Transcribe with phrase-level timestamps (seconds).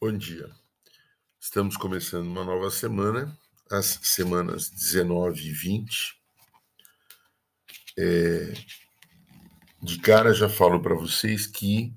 [0.00, 0.48] Bom dia.
[1.40, 3.36] Estamos começando uma nova semana,
[3.68, 6.22] as semanas 19 e 20.
[7.98, 8.52] É,
[9.82, 11.92] de cara já falo para vocês que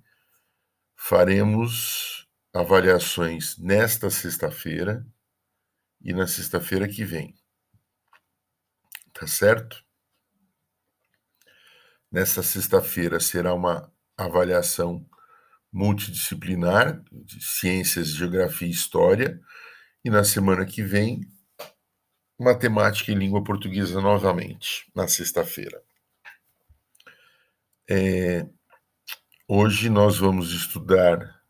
[0.95, 5.05] faremos avaliações nesta sexta-feira
[6.01, 7.35] e na sexta-feira que vem.
[9.13, 9.85] Tá certo?
[12.11, 15.07] Nesta sexta-feira será uma avaliação
[15.71, 19.39] multidisciplinar de ciências, geografia e história,
[20.03, 21.21] e na semana que vem,
[22.39, 25.81] matemática e língua portuguesa novamente, na sexta-feira.
[27.89, 28.47] É,
[29.47, 31.41] hoje nós vamos estudar,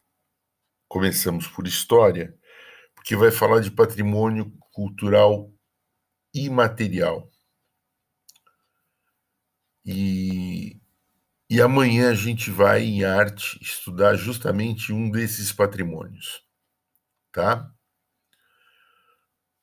[0.87, 2.37] começamos por história,
[2.93, 5.51] porque vai falar de patrimônio cultural
[6.33, 7.29] imaterial.
[9.83, 10.20] E
[11.51, 16.41] e amanhã a gente vai em arte estudar justamente um desses patrimônios,
[17.29, 17.69] tá?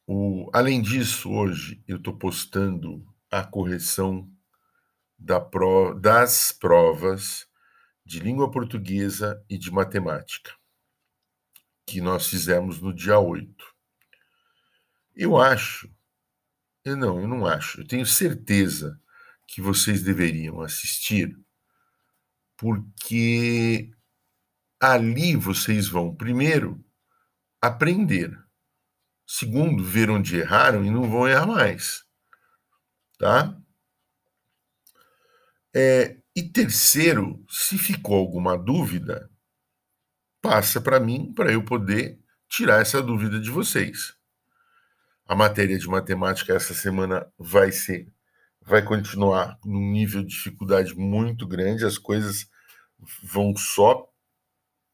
[0.06, 4.30] O, além disso, hoje eu estou postando a correção
[5.18, 7.48] da pro, das provas
[8.04, 10.54] de língua portuguesa e de matemática,
[11.86, 13.64] que nós fizemos no dia 8.
[15.16, 15.90] Eu acho,
[16.84, 19.00] eu não, eu não acho, eu tenho certeza
[19.46, 21.34] que vocês deveriam assistir
[22.58, 23.90] porque
[24.80, 26.84] ali vocês vão, primeiro,
[27.62, 28.36] aprender.
[29.24, 32.04] Segundo, ver onde erraram e não vão errar mais.
[33.16, 33.56] Tá?
[35.74, 39.30] É, e terceiro, se ficou alguma dúvida,
[40.42, 44.16] passa para mim para eu poder tirar essa dúvida de vocês.
[45.26, 48.12] A matéria de matemática essa semana vai ser
[48.68, 52.48] vai continuar num nível de dificuldade muito grande, as coisas
[53.22, 54.06] vão só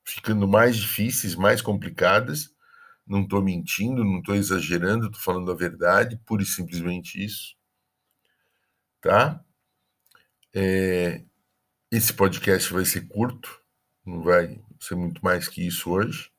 [0.04, 2.54] ficando mais difíceis, mais complicadas.
[3.06, 7.56] Não estou mentindo, não estou exagerando, estou falando a verdade, pura e simplesmente isso.
[9.00, 9.44] Tá?
[10.54, 11.24] É,
[11.90, 13.60] esse podcast vai ser curto,
[14.06, 16.30] não vai ser muito mais que isso hoje.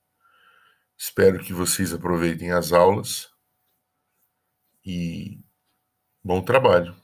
[0.97, 3.29] Espero que vocês aproveitem as aulas
[4.83, 5.43] e
[6.23, 6.95] bom trabalho.